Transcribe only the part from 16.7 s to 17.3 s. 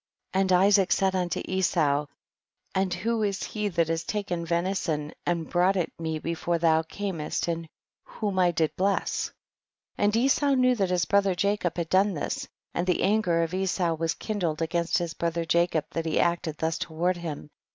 toward